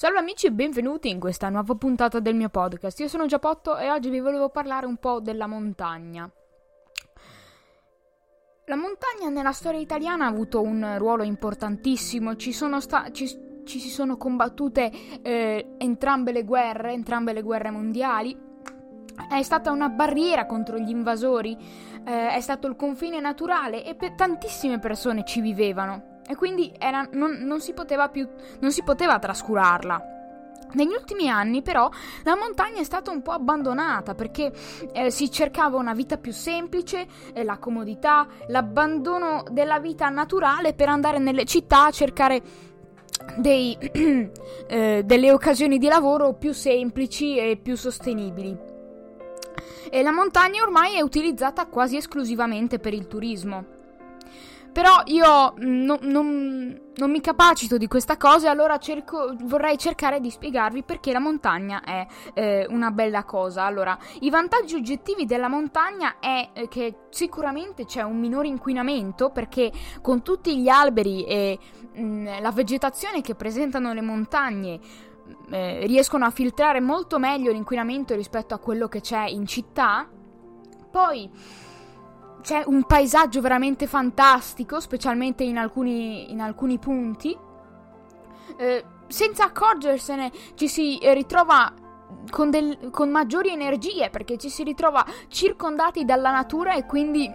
[0.00, 2.98] Salve amici e benvenuti in questa nuova puntata del mio podcast.
[3.00, 6.26] Io sono Giapotto e oggi vi volevo parlare un po' della montagna.
[8.64, 13.26] La montagna nella storia italiana ha avuto un ruolo importantissimo, ci, sta- ci,
[13.66, 14.90] ci si sono combattute
[15.20, 18.34] eh, entrambe le guerre, entrambe le guerre mondiali.
[19.28, 21.54] È stata una barriera contro gli invasori,
[22.06, 27.08] eh, è stato il confine naturale e per tantissime persone ci vivevano e quindi era,
[27.12, 28.28] non, non, si poteva più,
[28.60, 30.18] non si poteva trascurarla.
[30.74, 31.90] Negli ultimi anni però
[32.22, 34.52] la montagna è stata un po' abbandonata perché
[34.92, 40.88] eh, si cercava una vita più semplice, eh, la comodità, l'abbandono della vita naturale per
[40.88, 42.40] andare nelle città a cercare
[43.36, 43.76] dei,
[44.68, 48.56] eh, delle occasioni di lavoro più semplici e più sostenibili.
[49.90, 53.78] E la montagna ormai è utilizzata quasi esclusivamente per il turismo.
[54.72, 59.76] Però io mm, no, non, non, mi capacito di questa cosa e allora cerco, vorrei
[59.76, 63.64] cercare di spiegarvi perché la montagna è eh, una bella cosa.
[63.64, 69.72] Allora, i vantaggi oggettivi della montagna è eh, che sicuramente c'è un minore inquinamento perché
[70.00, 71.58] con tutti gli alberi e
[71.94, 77.50] mh, mm, la vegetazione che presentano le montagne mm, eh, riescono a filtrare molto meglio
[77.50, 80.08] l'inquinamento rispetto a quello che c'è in città.
[80.90, 81.30] Poi
[82.40, 87.36] c'è un paesaggio veramente fantastico, specialmente in alcuni, in alcuni punti.
[88.56, 91.72] Eh, senza accorgersene ci si ritrova
[92.30, 97.32] con, del, con maggiori energie perché ci si ritrova circondati dalla natura e quindi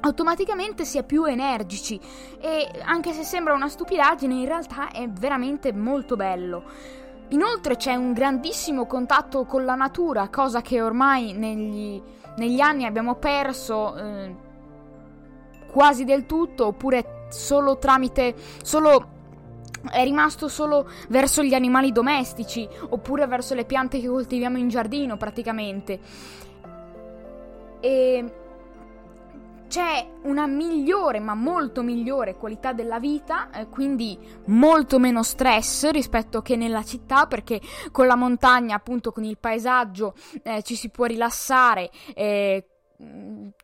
[0.00, 1.98] automaticamente si è più energici
[2.40, 6.64] e anche se sembra una stupidaggine in realtà è veramente molto bello.
[7.28, 12.00] Inoltre c'è un grandissimo contatto con la natura, cosa che ormai negli,
[12.36, 14.36] negli anni abbiamo perso eh,
[15.70, 18.34] quasi del tutto, oppure solo tramite.
[18.62, 19.12] solo
[19.90, 25.16] è rimasto solo verso gli animali domestici oppure verso le piante che coltiviamo in giardino
[25.16, 26.00] praticamente.
[27.80, 28.43] E
[29.74, 36.42] c'è una migliore, ma molto migliore qualità della vita, eh, quindi molto meno stress rispetto
[36.42, 40.14] che nella città, perché con la montagna, appunto con il paesaggio,
[40.44, 41.90] eh, ci si può rilassare.
[42.14, 42.68] Eh,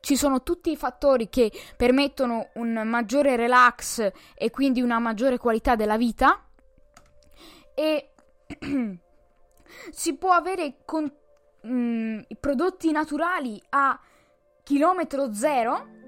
[0.00, 5.76] ci sono tutti i fattori che permettono un maggiore relax e quindi una maggiore qualità
[5.76, 6.44] della vita
[7.72, 8.10] e
[9.92, 13.98] si può avere con mh, mm, prodotti naturali a
[14.70, 15.98] chilometro zero,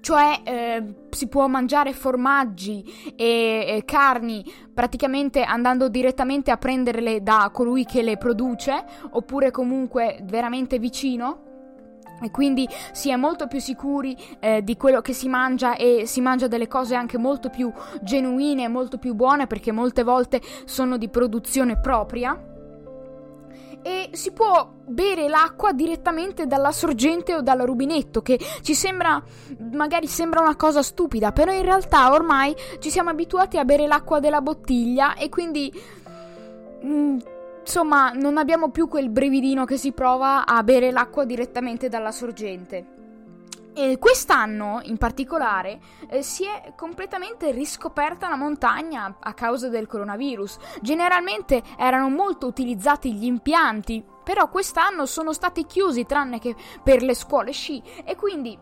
[0.00, 7.50] cioè eh, si può mangiare formaggi e, e, carni praticamente andando direttamente a prenderle da
[7.52, 11.40] colui che le produce oppure comunque veramente vicino.
[12.22, 16.20] E quindi si è molto più sicuri eh, di quello che si mangia e si
[16.20, 17.70] mangia delle cose anche molto più
[18.02, 22.52] genuine, molto più buone perché molte volte sono di produzione propria
[23.84, 29.22] e si può bere l'acqua direttamente dalla sorgente o dal rubinetto, che ci sembra,
[29.72, 34.20] magari sembra una cosa stupida, però in realtà ormai ci siamo abituati a bere l'acqua
[34.20, 35.72] della bottiglia e quindi...
[36.82, 37.18] Mm,
[37.60, 42.93] insomma, non abbiamo più quel brividino che si prova a bere l'acqua direttamente dalla sorgente.
[43.76, 50.58] E quest'anno in particolare eh, si è completamente riscoperta la montagna a causa del coronavirus.
[50.80, 57.14] Generalmente erano molto utilizzati gli impianti, però quest'anno sono stati chiusi tranne che per le
[57.14, 58.56] scuole sci e quindi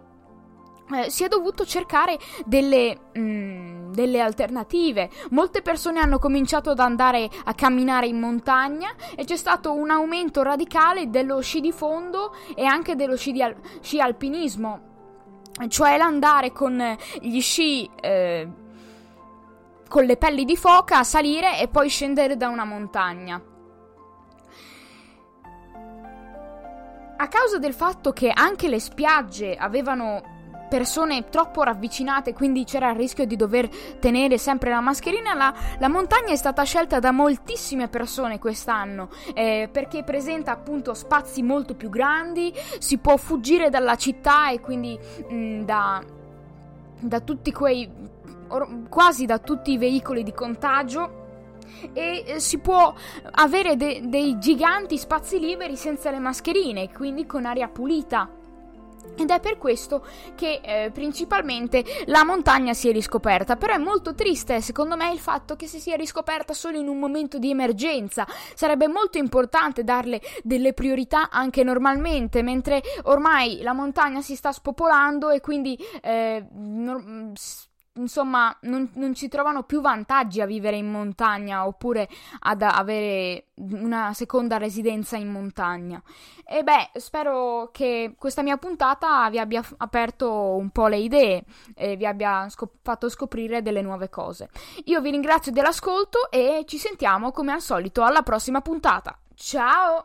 [0.95, 5.11] eh, si è dovuto cercare delle, mm, delle, alternative.
[5.31, 10.43] Molte persone hanno cominciato ad andare a camminare in montagna e c'è stato un aumento
[10.43, 14.91] radicale dello sci di fondo e anche dello sci, al- sci alpinismo
[15.69, 18.49] cioè l'andare con gli sci eh,
[19.89, 23.41] con le pelli di foca a salire e poi scendere da una montagna.
[27.17, 30.31] A causa del fatto che anche le spiagge avevano
[30.72, 33.69] persone troppo ravvicinate, quindi c'era il rischio di dover
[33.99, 35.34] tenere sempre la mascherina.
[35.34, 41.42] La, la montagna è stata scelta da moltissime persone quest'anno eh, perché presenta appunto spazi
[41.42, 44.98] molto più grandi, si può fuggire dalla città e quindi
[45.28, 46.03] mh, mm, da,
[47.01, 47.86] da tutti quei
[48.48, 51.21] or, quasi da tutti i veicoli di contagio
[51.92, 52.95] e eh, si può
[53.33, 58.41] avere de- dei giganti spazi liberi senza le mascherine, quindi con aria pulita.
[59.16, 60.04] Ed è per questo
[60.34, 63.57] che eh, principalmente la montagna si è riscoperta.
[63.57, 66.99] Però è molto triste, secondo me, il fatto che si sia riscoperta solo in un
[66.99, 68.27] momento di emergenza.
[68.54, 75.31] Sarebbe molto importante darle delle priorità anche normalmente, mentre ormai la montagna si sta spopolando
[75.31, 77.33] e quindi eh, no,
[77.94, 82.09] insomma, non, non, ci trovano più vantaggi a vivere in montagna oppure
[82.41, 86.03] ad avere una seconda residenza in montagna.
[86.44, 91.44] E beh, spero che questa mia puntata vi abbia aperto un po' le idee
[91.74, 94.48] e vi abbia scop- fatto scoprire delle nuove cose.
[94.84, 99.18] Io vi ringrazio dell'ascolto e ci sentiamo come al solito alla prossima puntata.
[99.34, 100.00] Ciao!